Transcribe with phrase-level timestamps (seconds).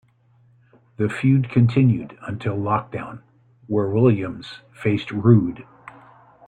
[0.97, 3.21] The feud continued until Lockdown,
[3.67, 5.63] where Williams faced Roode.